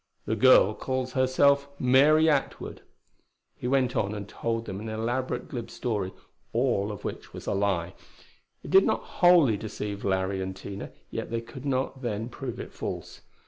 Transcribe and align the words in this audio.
The 0.25 0.35
girl 0.35 0.73
calls 0.73 1.11
herself 1.13 1.69
Mary 1.77 2.27
Atwood." 2.27 2.81
He 3.55 3.67
went 3.67 3.95
on 3.95 4.15
and 4.15 4.27
told 4.27 4.65
them 4.65 4.79
an 4.79 4.89
elaborate, 4.89 5.47
glib 5.49 5.69
story, 5.69 6.11
all 6.53 6.91
of 6.91 7.03
which 7.05 7.33
was 7.33 7.45
a 7.45 7.53
lie. 7.53 7.93
It 8.63 8.71
did 8.71 8.83
not 8.83 9.03
wholly 9.21 9.57
deceive 9.57 10.03
Larry 10.03 10.41
and 10.41 10.55
Tina, 10.55 10.91
yet 11.11 11.29
they 11.29 11.39
could 11.39 11.65
not 11.65 12.01
then 12.01 12.29
prove 12.29 12.59
it 12.59 12.73
false. 12.73 13.21